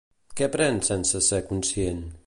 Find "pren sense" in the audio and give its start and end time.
0.55-1.23